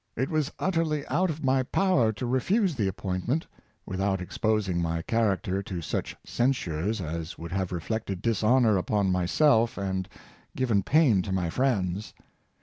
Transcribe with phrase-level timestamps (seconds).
[0.15, 3.45] It was utterly out of my power to refuse the appointment,
[3.85, 10.09] without exposing my character to such censures as would have reflected dishonor upon myself, and
[10.55, 12.15] given pain to my friends.